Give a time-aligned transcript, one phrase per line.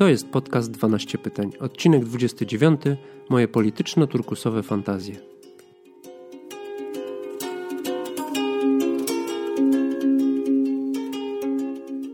[0.00, 2.80] To jest podcast 12 pytań, odcinek 29,
[3.28, 5.14] moje polityczno-turkusowe fantazje.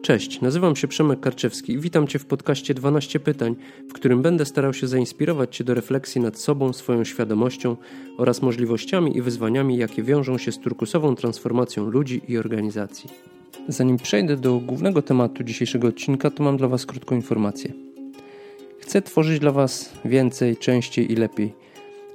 [0.02, 3.56] Cześć, nazywam się Przemek Karczewski i witam Cię w podcaście 12 pytań,
[3.88, 7.76] w którym będę starał się zainspirować Cię do refleksji nad sobą, swoją świadomością
[8.18, 13.10] oraz możliwościami i wyzwaniami, jakie wiążą się z turkusową transformacją ludzi i organizacji.
[13.68, 17.72] Zanim przejdę do głównego tematu dzisiejszego odcinka, to mam dla Was krótką informację.
[18.80, 21.52] Chcę tworzyć dla Was więcej, częściej i lepiej.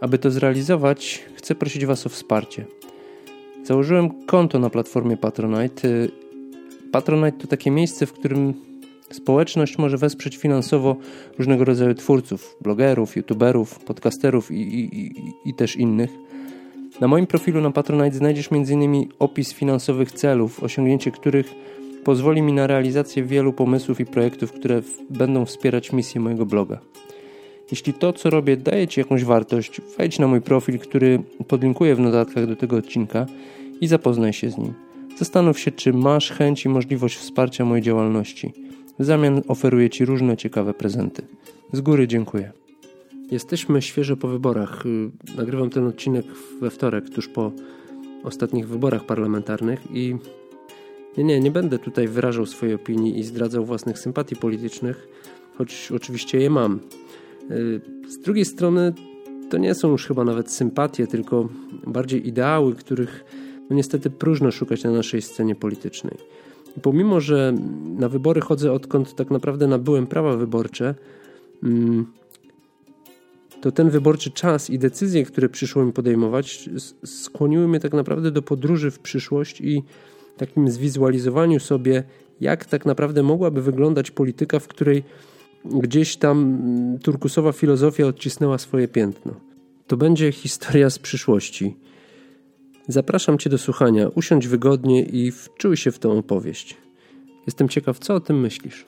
[0.02, 2.66] Aby to zrealizować, chcę prosić Was o wsparcie.
[3.64, 5.88] Założyłem konto na platformie Patronite.
[6.92, 8.54] Patronite to takie miejsce, w którym
[9.12, 10.96] społeczność może wesprzeć finansowo
[11.38, 15.14] różnego rodzaju twórców, blogerów, youtuberów, podcasterów i, i, i,
[15.46, 16.10] i też innych.
[17.00, 19.06] Na moim profilu na Patronite znajdziesz m.in.
[19.20, 21.54] opis finansowych celów, osiągnięcie których
[22.04, 26.80] pozwoli mi na realizację wielu pomysłów i projektów, które będą wspierać misję mojego bloga.
[27.72, 32.00] Jeśli to, co robię, daje Ci jakąś wartość, wejdź na mój profil, który podlinkuję w
[32.00, 33.26] notatkach do tego odcinka
[33.82, 34.74] i zapoznaj się z nim.
[35.18, 38.54] Zastanów się, czy masz chęć i możliwość wsparcia mojej działalności.
[39.00, 41.22] W zamian oferuję Ci różne ciekawe prezenty.
[41.74, 42.61] Z góry dziękuję.
[43.32, 44.84] Jesteśmy świeżo po wyborach.
[45.38, 46.26] Nagrywam ten odcinek
[46.62, 47.52] we wtorek, tuż po
[48.24, 50.16] ostatnich wyborach parlamentarnych i
[51.18, 55.08] nie, nie, nie będę tutaj wyrażał swojej opinii i zdradzał własnych sympatii politycznych,
[55.58, 56.80] choć oczywiście je mam.
[58.08, 58.94] Z drugiej strony
[59.50, 61.50] to nie są już chyba nawet sympatie, tylko
[61.88, 63.26] bardziej ideały, których
[63.70, 66.18] no niestety próżno szukać na naszej scenie politycznej.
[66.82, 67.54] Pomimo, że
[67.98, 70.96] na wybory chodzę odkąd tak naprawdę nabyłem prawa wyborcze,
[73.62, 76.70] to ten wyborczy czas i decyzje, które przyszło mi podejmować,
[77.06, 79.84] skłoniły mnie tak naprawdę do podróży w przyszłość i
[80.38, 82.04] takim zwizualizowaniu sobie,
[82.42, 85.04] jak tak naprawdę mogłaby wyglądać polityka, w której
[85.66, 86.60] gdzieś tam
[87.04, 89.34] turkusowa filozofia odcisnęła swoje piętno.
[89.88, 91.76] To będzie historia z przyszłości.
[92.88, 96.78] Zapraszam Cię do słuchania, usiądź wygodnie i wczuj się w tę opowieść.
[97.46, 98.86] Jestem ciekaw, co o tym myślisz.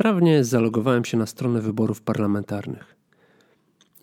[0.00, 2.96] Sprawnie zalogowałem się na stronę wyborów parlamentarnych.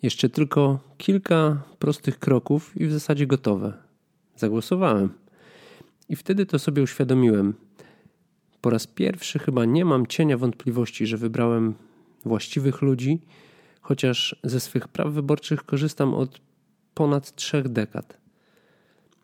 [0.02, 3.72] Jeszcze tylko kilka prostych kroków i w zasadzie gotowe.
[4.36, 5.08] Zagłosowałem.
[6.08, 7.54] I wtedy to sobie uświadomiłem.
[8.60, 11.74] Po raz pierwszy chyba nie mam cienia wątpliwości, że wybrałem
[12.24, 13.20] właściwych ludzi,
[13.80, 16.40] chociaż ze swych praw wyborczych korzystam od
[16.94, 18.18] ponad trzech dekad.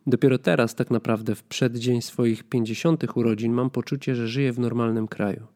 [0.07, 5.09] Dopiero teraz, tak naprawdę, w przeddzień swoich pięćdziesiątych urodzin, mam poczucie, że żyję w normalnym
[5.09, 5.54] kraju.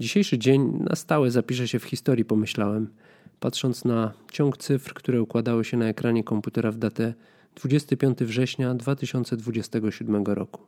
[0.00, 2.88] Dzisiejszy dzień na stałe zapisze się w historii, pomyślałem,
[3.40, 7.14] patrząc na ciąg cyfr, które układały się na ekranie komputera w datę
[7.54, 10.62] 25 września 2027 roku.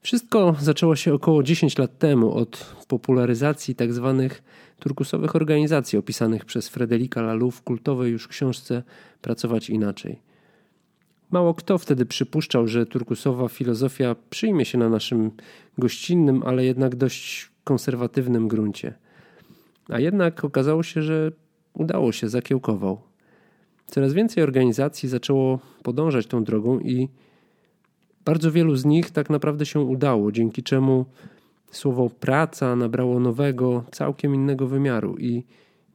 [0.00, 4.28] Wszystko zaczęło się około 10 lat temu od popularyzacji tzw.
[4.28, 4.42] Tak
[4.78, 8.82] turkusowych organizacji opisanych przez Frederika Laloux w kultowej już książce
[9.22, 10.25] Pracować inaczej.
[11.30, 15.30] Mało kto wtedy przypuszczał, że turkusowa filozofia przyjmie się na naszym
[15.78, 18.94] gościnnym, ale jednak dość konserwatywnym gruncie.
[19.88, 21.32] A jednak okazało się, że
[21.74, 23.00] udało się, zakiełkował.
[23.86, 27.08] Coraz więcej organizacji zaczęło podążać tą drogą i
[28.24, 31.06] bardzo wielu z nich tak naprawdę się udało, dzięki czemu
[31.70, 35.44] słowo praca nabrało nowego, całkiem innego wymiaru i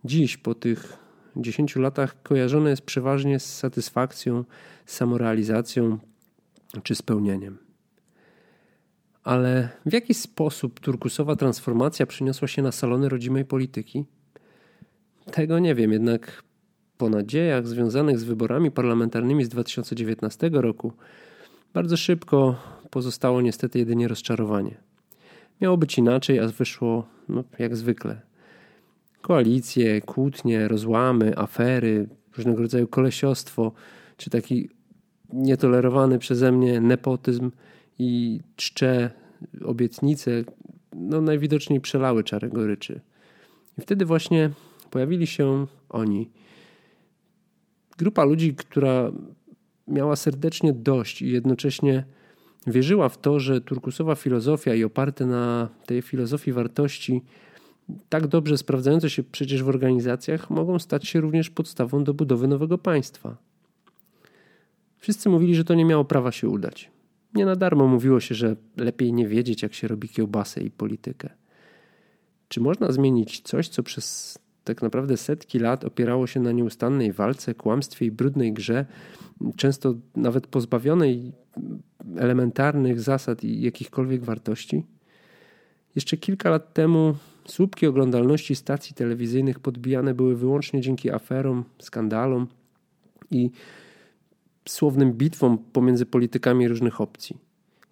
[0.05, 1.00] dziś po tych
[1.35, 4.43] 10 latach kojarzone jest przeważnie z satysfakcją,
[4.85, 5.97] samorealizacją
[6.83, 7.57] czy spełnieniem.
[9.23, 14.05] Ale w jaki sposób turkusowa transformacja przyniosła się na salony rodzimej polityki?
[15.31, 16.43] Tego nie wiem, jednak
[16.97, 20.93] po nadziejach związanych z wyborami parlamentarnymi z 2019 roku
[21.73, 22.55] bardzo szybko
[22.89, 24.77] pozostało niestety jedynie rozczarowanie.
[25.61, 28.21] Miało być inaczej, a wyszło no, jak zwykle.
[29.21, 33.71] Koalicje, kłótnie, rozłamy, afery, różnego rodzaju kolesiostwo,
[34.17, 34.69] czy taki
[35.33, 37.51] nietolerowany przeze mnie nepotyzm
[37.99, 39.11] i czcze
[39.65, 40.31] obietnice,
[40.95, 43.01] no najwidoczniej przelały czarę goryczy.
[43.77, 44.49] I wtedy właśnie
[44.89, 46.29] pojawili się oni.
[47.97, 49.11] Grupa ludzi, która
[49.87, 52.05] miała serdecznie dość i jednocześnie
[52.67, 57.21] wierzyła w to, że turkusowa filozofia i oparte na tej filozofii wartości,
[58.09, 62.77] tak dobrze sprawdzające się przecież w organizacjach, mogą stać się również podstawą do budowy nowego
[62.77, 63.37] państwa.
[64.97, 66.91] Wszyscy mówili, że to nie miało prawa się udać.
[67.33, 71.29] Nie na darmo mówiło się, że lepiej nie wiedzieć, jak się robi kiełbasę i politykę.
[72.47, 77.53] Czy można zmienić coś, co przez tak naprawdę setki lat opierało się na nieustannej walce,
[77.53, 78.85] kłamstwie i brudnej grze,
[79.55, 81.31] często nawet pozbawionej
[82.17, 84.83] elementarnych zasad i jakichkolwiek wartości?
[85.95, 92.47] Jeszcze kilka lat temu słupki oglądalności stacji telewizyjnych podbijane były wyłącznie dzięki aferom, skandalom
[93.31, 93.51] i
[94.69, 97.37] słownym bitwom pomiędzy politykami różnych opcji.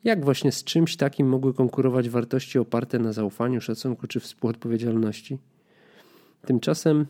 [0.03, 5.37] Jak właśnie z czymś takim mogły konkurować wartości oparte na zaufaniu, szacunku czy współodpowiedzialności?
[6.45, 7.05] Tymczasem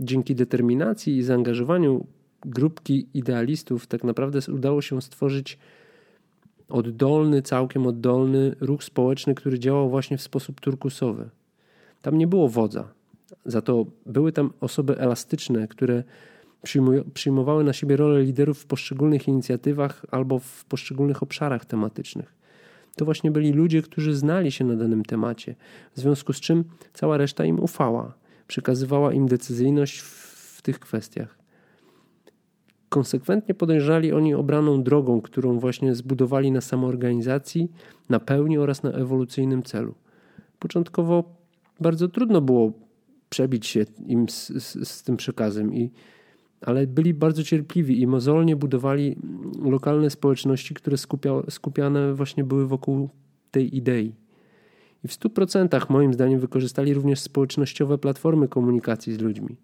[0.00, 2.06] dzięki determinacji i zaangażowaniu
[2.44, 5.58] grupki idealistów tak naprawdę udało się stworzyć
[6.68, 11.30] oddolny, całkiem oddolny ruch społeczny, który działał właśnie w sposób turkusowy.
[12.02, 12.88] Tam nie było wodza,
[13.44, 16.02] za to były tam osoby elastyczne, które
[17.14, 22.34] przyjmowały na siebie rolę liderów w poszczególnych inicjatywach albo w poszczególnych obszarach tematycznych.
[22.96, 25.54] To właśnie byli ludzie, którzy znali się na danym temacie,
[25.94, 26.64] w związku z czym
[26.94, 28.14] cała reszta im ufała,
[28.46, 31.38] przekazywała im decyzyjność w tych kwestiach.
[32.88, 37.72] Konsekwentnie podejrzali oni obraną drogą, którą właśnie zbudowali na samoorganizacji,
[38.08, 39.94] na pełni oraz na ewolucyjnym celu.
[40.58, 41.39] Początkowo
[41.80, 42.72] bardzo trudno było
[43.30, 45.90] przebić się im z, z, z tym przekazem, i,
[46.60, 49.16] ale byli bardzo cierpliwi i mozolnie budowali
[49.62, 53.08] lokalne społeczności, które skupia, skupiane właśnie były wokół
[53.50, 54.14] tej idei.
[55.04, 59.56] I w 100% moim zdaniem wykorzystali również społecznościowe platformy komunikacji z ludźmi.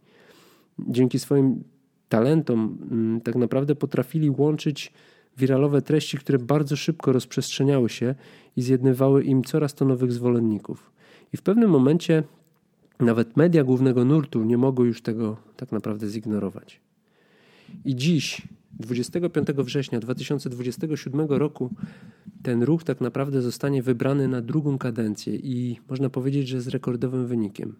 [0.78, 1.64] Dzięki swoim
[2.08, 4.92] talentom mm, tak naprawdę potrafili łączyć
[5.36, 8.14] wiralowe treści, które bardzo szybko rozprzestrzeniały się
[8.56, 10.92] i zjednywały im coraz to nowych zwolenników.
[11.32, 12.23] I w pewnym momencie
[13.00, 16.81] nawet media głównego nurtu nie mogły już tego tak naprawdę zignorować.
[17.84, 18.43] I dziś,
[18.73, 21.70] 25 września 2027 roku,
[22.43, 27.26] ten ruch tak naprawdę zostanie wybrany na drugą kadencję i można powiedzieć, że z rekordowym
[27.26, 27.76] wynikiem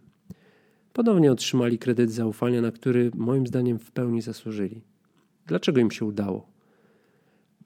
[0.97, 4.83] ponownie otrzymali kredyt zaufania, na który moim zdaniem w pełni zasłużyli.
[5.47, 6.47] Dlaczego im się udało?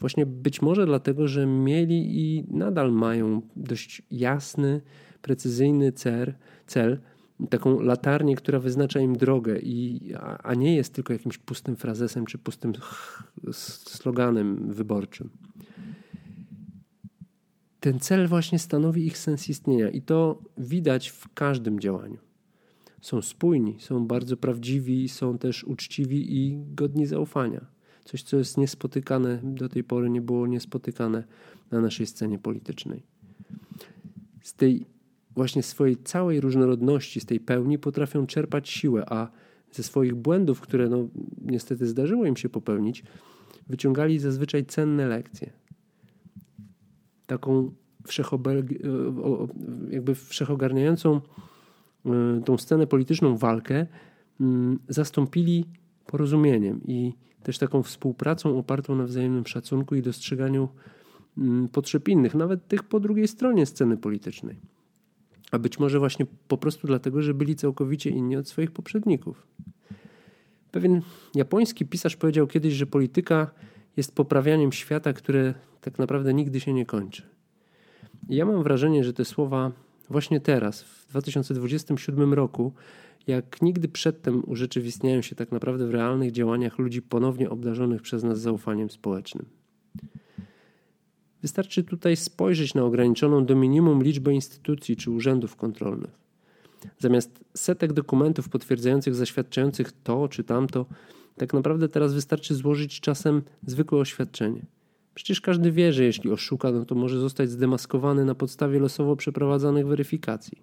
[0.01, 4.81] Właśnie być może dlatego, że mieli i nadal mają dość jasny,
[5.23, 6.35] precyzyjny cel,
[6.67, 6.99] cel
[7.51, 12.27] taką latarnię, która wyznacza im drogę, i, a, a nie jest tylko jakimś pustym frazesem
[12.27, 12.73] czy pustym
[13.53, 15.31] sloganem wyborczym.
[17.81, 22.19] Ten cel właśnie stanowi ich sens istnienia i to widać w każdym działaniu
[23.01, 27.67] są spójni, są bardzo prawdziwi, są też uczciwi i godni zaufania.
[28.05, 31.25] Coś, co jest niespotykane, do tej pory nie było niespotykane
[31.71, 33.03] na naszej scenie politycznej.
[34.43, 34.87] Z tej
[35.41, 39.29] właśnie swojej całej różnorodności, z tej pełni potrafią czerpać siłę, a
[39.73, 41.09] ze swoich błędów, które no,
[41.43, 43.03] niestety zdarzyło im się popełnić,
[43.67, 45.51] wyciągali zazwyczaj cenne lekcje.
[47.27, 47.73] Taką
[49.91, 51.21] jakby wszechogarniającą
[52.07, 53.87] Y, tą scenę polityczną walkę
[54.41, 55.65] mm, zastąpili
[56.07, 60.69] porozumieniem i też taką współpracą opartą na wzajemnym szacunku i dostrzeganiu
[61.39, 64.57] mm, potrzeb innych, nawet tych po drugiej stronie sceny politycznej.
[65.51, 69.47] A być może właśnie po prostu dlatego, że byli całkowicie inni od swoich poprzedników.
[70.73, 71.03] Pewien
[71.35, 73.51] japoński pisarz powiedział kiedyś, że polityka
[73.97, 77.23] jest poprawianiem świata, które tak naprawdę nigdy się nie kończy.
[78.29, 79.73] I ja mam wrażenie, że te słowa
[80.11, 82.73] właśnie teraz, w 2027 roku,
[83.27, 88.41] jak nigdy przedtem urzeczywistniają się tak naprawdę w realnych działaniach ludzi ponownie obdarzonych przez nas
[88.41, 89.60] zaufaniem społecznym.
[91.43, 96.21] Wystarczy tutaj spojrzeć na ograniczoną do minimum liczbę instytucji czy urzędów kontrolnych.
[96.99, 100.87] Zamiast setek dokumentów potwierdzających, zaświadczających to czy tamto,
[101.37, 104.63] tak naprawdę teraz wystarczy złożyć czasem zwykłe oświadczenie–
[105.15, 109.87] Przecież każdy wie, że jeśli oszuka, no to może zostać zdemaskowany na podstawie losowo przeprowadzanych
[109.87, 110.63] weryfikacji.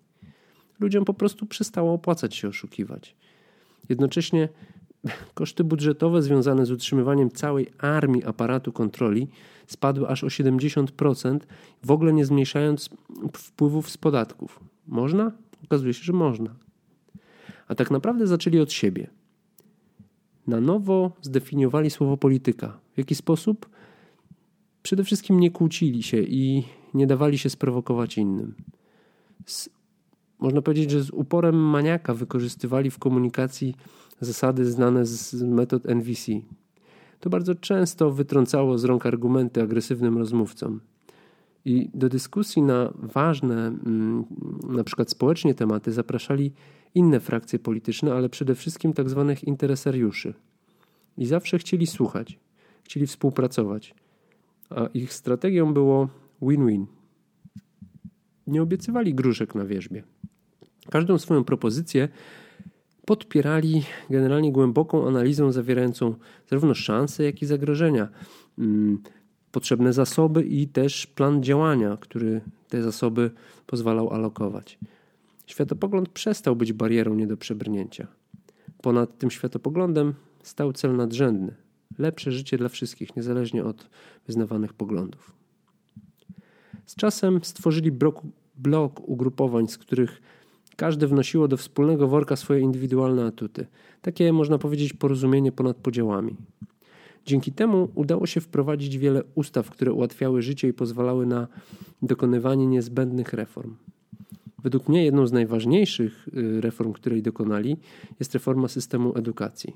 [0.79, 3.15] Ludziom po prostu przestało opłacać się oszukiwać.
[3.89, 4.49] Jednocześnie
[5.33, 9.27] koszty budżetowe związane z utrzymywaniem całej armii aparatu kontroli
[9.67, 11.39] spadły aż o 70%,
[11.83, 12.89] w ogóle nie zmniejszając
[13.33, 14.59] wpływów z podatków.
[14.87, 15.31] Można?
[15.63, 16.55] Okazuje się, że można.
[17.67, 19.09] A tak naprawdę zaczęli od siebie.
[20.47, 22.79] Na nowo zdefiniowali słowo polityka.
[22.93, 23.69] W jaki sposób?
[24.87, 28.55] przede wszystkim nie kłócili się i nie dawali się sprowokować innym.
[29.45, 29.69] Z,
[30.39, 33.75] można powiedzieć, że z uporem maniaka wykorzystywali w komunikacji
[34.21, 36.31] zasady znane z metod NVC.
[37.19, 40.79] To bardzo często wytrącało z rąk argumenty agresywnym rozmówcom.
[41.65, 44.25] I do dyskusji na ważne, mm,
[44.69, 46.53] na przykład społecznie tematy zapraszali
[46.95, 50.33] inne frakcje polityczne, ale przede wszystkim tak zwanych interesariuszy.
[51.17, 52.39] I zawsze chcieli słuchać,
[52.83, 53.95] chcieli współpracować
[54.69, 56.09] a ich strategią było
[56.41, 56.85] win-win.
[58.47, 60.03] Nie obiecywali gruszek na wierzbie.
[60.91, 62.09] Każdą swoją propozycję
[63.07, 66.15] podpierali generalnie głęboką analizą zawierającą
[66.49, 68.07] zarówno szanse, jak i zagrożenia,
[68.57, 69.01] mm,
[69.51, 73.31] potrzebne zasoby i też plan działania, który te zasoby
[73.67, 74.79] pozwalał alokować.
[75.45, 78.07] Światopogląd przestał być barierą nie do przebrnięcia.
[78.81, 81.53] Ponad tym światopoglądem stał cel nadrzędny
[81.97, 83.89] lepsze życie dla wszystkich, niezależnie od
[84.27, 85.31] wyznawanych poglądów.
[86.85, 88.21] Z czasem stworzyli blok,
[88.55, 90.21] blok ugrupowań, z których
[90.77, 93.67] każde wnosiło do wspólnego worka swoje indywidualne atuty.
[94.01, 96.35] Takie, można powiedzieć, porozumienie ponad podziałami.
[97.25, 101.47] Dzięki temu udało się wprowadzić wiele ustaw, które ułatwiały życie i pozwalały na
[102.01, 103.75] dokonywanie niezbędnych reform.
[104.63, 107.77] Według mnie jedną z najważniejszych y, reform, której dokonali,
[108.19, 109.75] jest reforma systemu edukacji.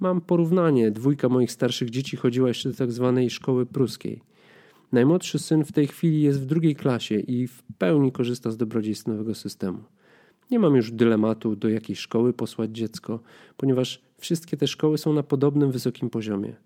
[0.00, 0.90] Mam porównanie.
[0.90, 4.20] Dwójka moich starszych dzieci chodziła jeszcze do tak zwanej szkoły pruskiej.
[4.92, 9.06] Najmłodszy syn w tej chwili jest w drugiej klasie i w pełni korzysta z dobrodziejstw
[9.06, 9.78] nowego systemu.
[10.50, 13.20] Nie mam już dylematu, do jakiej szkoły posłać dziecko,
[13.56, 16.56] ponieważ wszystkie te szkoły są na podobnym wysokim poziomie.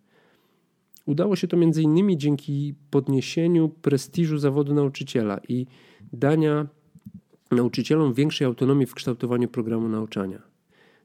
[1.06, 2.18] Udało się to m.in.
[2.18, 5.66] dzięki podniesieniu prestiżu zawodu nauczyciela i
[6.12, 6.66] dania
[7.50, 10.42] nauczycielom większej autonomii w kształtowaniu programu nauczania.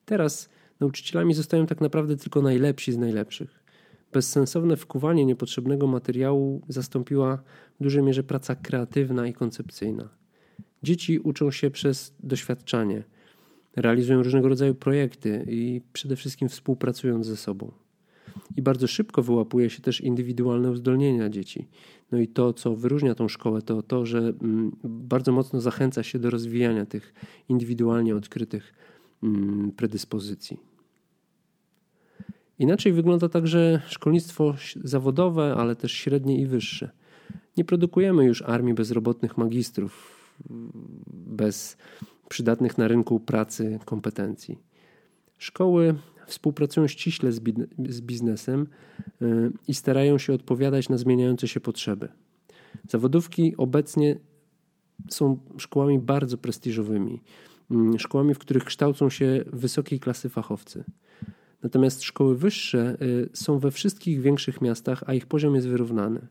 [0.06, 3.64] Teraz nauczycielami zostają tak naprawdę tylko najlepsi z najlepszych.
[4.14, 7.38] Bezsensowne wkuwanie niepotrzebnego materiału zastąpiła
[7.80, 10.10] w dużej mierze praca kreatywna i koncepcyjna.
[10.86, 13.04] Dzieci uczą się przez doświadczanie,
[13.76, 17.72] realizują różnego rodzaju projekty i przede wszystkim współpracując ze sobą.
[18.58, 21.68] I bardzo szybko wyłapuje się też indywidualne uzdolnienia dzieci.
[22.12, 26.20] No i to, co wyróżnia tą szkołę, to to, że mm, bardzo mocno zachęca się
[26.20, 27.14] do rozwijania tych
[27.50, 28.74] indywidualnie odkrytych
[29.24, 30.60] mm, predyspozycji.
[32.60, 36.90] Inaczej wygląda także szkolnictwo zawodowe, ale też średnie i wyższe.
[37.58, 40.15] Nie produkujemy już armii bezrobotnych magistrów
[41.10, 41.78] bez
[42.30, 44.60] przydatnych na rynku pracy kompetencji.
[45.38, 45.96] Szkoły
[46.28, 47.32] współpracują ściśle
[47.90, 48.68] z biznesem
[49.22, 52.08] y, i starają się odpowiadać na zmieniające się potrzeby.
[52.90, 54.20] Zawodówki obecnie
[55.10, 57.22] są szkołami bardzo prestiżowymi,
[57.72, 60.84] mm, szkołami, w których kształcą się wysokiej klasy fachowcy.
[61.64, 66.28] Natomiast szkoły wyższe y, są we wszystkich większych miastach, a ich poziom jest wyrównany.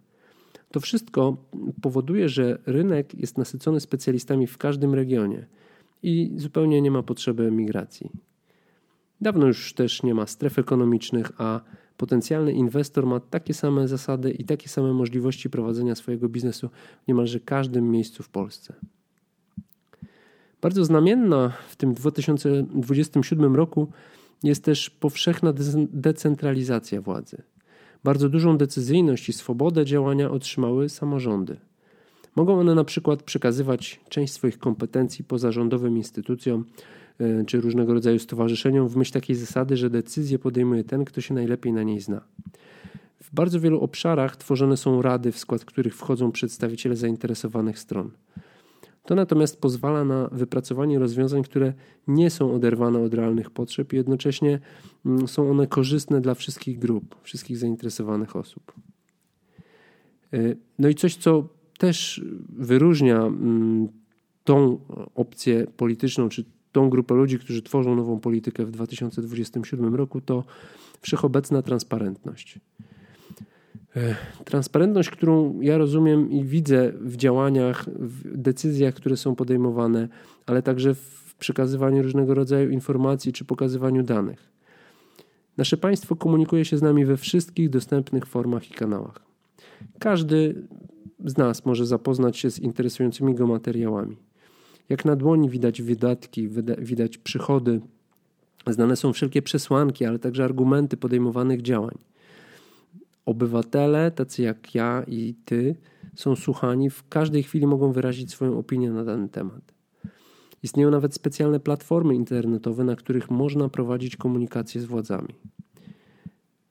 [0.74, 1.36] To wszystko
[1.82, 5.46] powoduje, że rynek jest nasycony specjalistami w każdym regionie
[6.02, 8.10] i zupełnie nie ma potrzeby migracji.
[9.20, 11.60] Dawno już też nie ma stref ekonomicznych, a
[11.96, 16.68] potencjalny inwestor ma takie same zasady i takie same możliwości prowadzenia swojego biznesu
[17.04, 18.74] w niemalże każdym miejscu w Polsce.
[20.60, 23.88] Bardzo znamienna w tym 2027 roku
[24.42, 25.52] jest też powszechna
[25.92, 27.42] decentralizacja władzy.
[28.04, 31.56] Bardzo dużą decyzyjność i swobodę działania otrzymały samorządy.
[32.36, 36.64] Mogą one na przykład przekazywać część swoich kompetencji pozarządowym instytucjom
[37.20, 41.34] e, czy różnego rodzaju stowarzyszeniom w myśl takiej zasady, że decyzję podejmuje ten, kto się
[41.34, 42.20] najlepiej na niej zna.
[43.22, 48.10] W bardzo wielu obszarach tworzone są rady, w skład których wchodzą przedstawiciele zainteresowanych stron.
[49.04, 51.72] To natomiast pozwala na wypracowanie rozwiązań, które
[52.06, 54.60] nie są oderwane od realnych potrzeb i jednocześnie
[55.06, 58.72] mm, są one korzystne dla wszystkich grup, wszystkich zainteresowanych osób.
[60.32, 60.38] E,
[60.78, 63.88] no i coś, co też wyróżnia mm,
[64.44, 64.78] tą
[65.14, 70.44] opcję polityczną, czy tą grupę ludzi, którzy tworzą nową politykę w 2027 roku, to
[71.00, 72.58] wszechobecna transparentność.
[73.96, 80.08] E, transparentność, którą ja rozumiem i widzę w działaniach, w decyzjach, które są podejmowane,
[80.46, 84.54] ale także w przekazywaniu różnego rodzaju informacji czy pokazywaniu danych.
[85.56, 89.20] Nasze państwo komunikuje się z nami we wszystkich dostępnych formach i kanałach.
[89.98, 90.54] Każdy
[91.24, 94.16] z nas może zapoznać się z interesującymi go materiałami.
[94.88, 96.48] Jak na dłoni widać wydatki,
[96.78, 97.80] widać przychody,
[98.66, 101.98] znane są wszelkie przesłanki, ale także argumenty podejmowanych działań.
[103.26, 105.76] Obywatele, tacy jak ja i ty,
[106.14, 109.74] są słuchani, w każdej chwili mogą wyrazić swoją opinię na dany temat.
[110.62, 115.34] Istnieją nawet specjalne platformy internetowe, na których można prowadzić komunikację z władzami.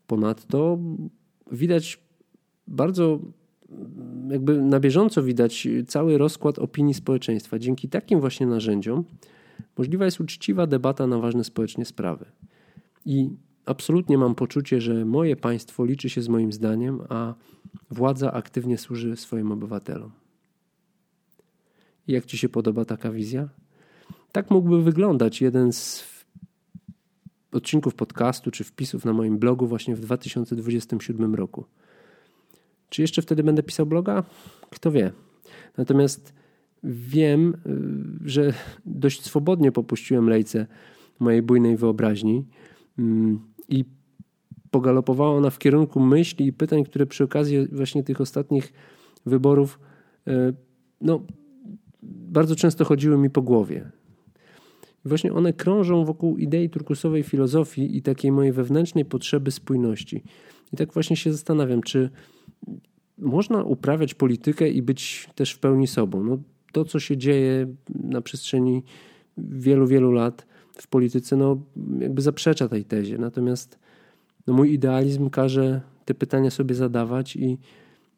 [0.07, 0.79] Ponadto
[1.51, 1.99] widać
[2.67, 3.19] bardzo,
[4.29, 7.59] jakby na bieżąco widać cały rozkład opinii społeczeństwa.
[7.59, 9.03] Dzięki takim właśnie narzędziom
[9.77, 12.25] możliwa jest uczciwa debata na ważne społecznie sprawy.
[13.05, 13.29] I
[13.65, 17.33] absolutnie mam poczucie, że moje państwo liczy się z moim zdaniem, a
[17.91, 20.11] władza aktywnie służy swoim obywatelom.
[22.07, 23.49] Jak Ci się podoba taka wizja?
[24.31, 26.13] Tak mógłby wyglądać jeden z
[27.51, 31.65] odcinków podcastu czy wpisów na moim blogu właśnie w 2027 roku.
[32.89, 34.23] Czy jeszcze wtedy będę pisał bloga?
[34.69, 35.11] Kto wie.
[35.77, 36.33] Natomiast
[36.83, 37.53] wiem,
[38.25, 38.53] y, że
[38.85, 40.67] dość swobodnie popuściłem lejce
[41.19, 42.45] mojej bujnej wyobraźni
[42.99, 43.85] mm, i
[44.71, 48.73] pogalopowała ona w kierunku myśli i pytań, które przy okazji właśnie tych ostatnich
[49.25, 49.79] wyborów
[50.27, 50.53] y,
[51.01, 51.25] no,
[52.03, 53.91] bardzo często chodziły mi po głowie.
[55.05, 60.23] Właśnie one krążą wokół idei turkusowej filozofii i takiej mojej wewnętrznej potrzeby spójności.
[60.73, 62.09] I tak właśnie się zastanawiam, czy
[63.17, 66.23] można uprawiać politykę i być też w pełni sobą.
[66.23, 66.37] No,
[66.71, 68.83] to, co się dzieje na przestrzeni
[69.37, 70.45] wielu, wielu lat
[70.77, 71.61] w polityce, no,
[71.99, 73.17] jakby zaprzecza tej tezie.
[73.17, 73.79] Natomiast
[74.47, 77.57] no, mój idealizm każe te pytania sobie zadawać i,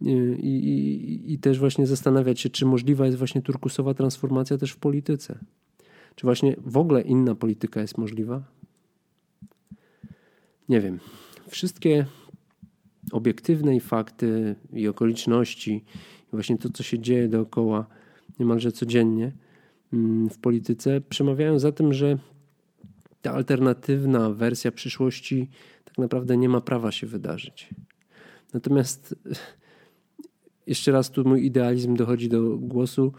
[0.02, 4.78] i, i, i też właśnie zastanawiać się, czy możliwa jest właśnie turkusowa transformacja też w
[4.78, 5.40] polityce.
[6.16, 8.44] Czy właśnie w ogóle inna polityka jest możliwa?
[10.70, 11.00] Nie wiem.
[11.48, 12.06] Wszystkie
[13.12, 15.74] obiektywne fakty i okoliczności,
[16.28, 17.86] i właśnie to, co się dzieje dookoła
[18.40, 19.32] niemalże codziennie
[19.94, 22.18] mm, w polityce, przemawiają za tym, że
[23.26, 25.50] ta alternatywna wersja przyszłości
[25.86, 27.70] tak naprawdę nie ma prawa się wydarzyć.
[28.54, 29.16] Natomiast
[30.68, 33.14] jeszcze raz tu mój idealizm dochodzi do głosu.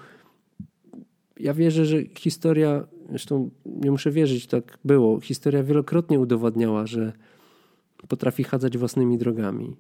[1.41, 5.21] Ja wierzę, że historia, zresztą nie muszę wierzyć, tak było.
[5.21, 7.13] Historia wielokrotnie udowadniała, że
[8.09, 9.77] potrafi chadzać własnymi drogami.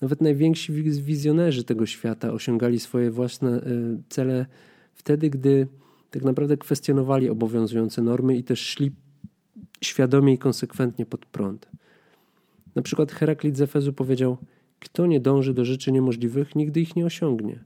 [0.00, 3.62] Nawet najwięksi wizjonerzy tego świata osiągali swoje własne e,
[4.08, 4.46] cele
[4.94, 5.66] wtedy, gdy
[6.10, 8.92] tak naprawdę kwestionowali obowiązujące normy i też szli
[9.84, 11.68] świadomie i konsekwentnie pod prąd.
[12.74, 14.36] Na przykład Heraklit z Efezu powiedział:
[14.80, 17.64] Kto nie dąży do rzeczy niemożliwych, nigdy ich nie osiągnie.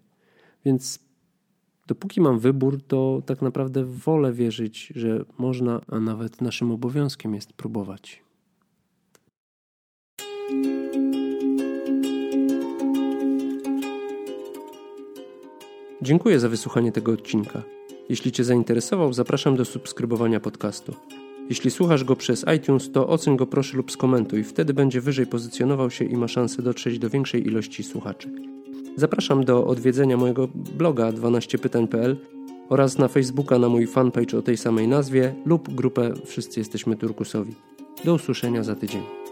[0.65, 0.99] Więc
[1.87, 7.53] dopóki mam wybór, to tak naprawdę wolę wierzyć, że można, a nawet naszym obowiązkiem jest
[7.53, 8.27] próbować.
[16.03, 17.63] Dziękuję za wysłuchanie tego odcinka.
[18.09, 20.95] Jeśli Cię zainteresował, zapraszam do subskrybowania podcastu.
[21.49, 25.91] Jeśli słuchasz go przez iTunes, to oceń go proszę lub skomentuj, wtedy będzie wyżej pozycjonował
[25.91, 28.31] się i ma szansę dotrzeć do większej ilości słuchaczy.
[28.97, 32.17] Zapraszam do odwiedzenia mojego bloga 12pytań.pl
[32.69, 37.55] oraz na Facebooka na mój fanpage o tej samej nazwie lub grupę Wszyscy Jesteśmy Turkusowi.
[38.05, 39.26] Do usłyszenia za tydzień.